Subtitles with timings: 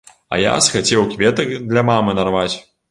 [0.35, 2.53] А я схацеў кветак для мамы нарваць.